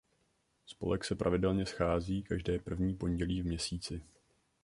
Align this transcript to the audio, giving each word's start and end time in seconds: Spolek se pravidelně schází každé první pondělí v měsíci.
Spolek 0.65 1.05
se 1.05 1.15
pravidelně 1.15 1.65
schází 1.65 2.23
každé 2.23 2.59
první 2.59 2.93
pondělí 2.95 3.41
v 3.41 3.45
měsíci. 3.45 4.01